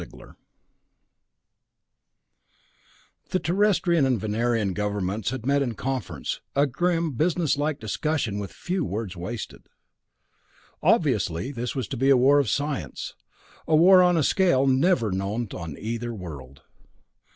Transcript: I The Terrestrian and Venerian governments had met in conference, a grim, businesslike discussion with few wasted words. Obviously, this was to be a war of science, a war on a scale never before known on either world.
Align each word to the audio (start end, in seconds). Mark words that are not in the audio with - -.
I 0.11 0.15
The 3.29 3.37
Terrestrian 3.37 4.03
and 4.03 4.19
Venerian 4.19 4.73
governments 4.73 5.29
had 5.29 5.45
met 5.45 5.61
in 5.61 5.75
conference, 5.75 6.41
a 6.55 6.65
grim, 6.65 7.11
businesslike 7.11 7.79
discussion 7.79 8.39
with 8.39 8.51
few 8.51 8.83
wasted 8.83 9.59
words. 9.59 9.75
Obviously, 10.81 11.51
this 11.51 11.75
was 11.75 11.87
to 11.89 11.97
be 11.97 12.09
a 12.09 12.17
war 12.17 12.39
of 12.39 12.49
science, 12.49 13.13
a 13.67 13.75
war 13.75 14.01
on 14.01 14.17
a 14.17 14.23
scale 14.23 14.65
never 14.65 15.11
before 15.11 15.17
known 15.19 15.47
on 15.53 15.77
either 15.77 16.15
world. 16.15 16.63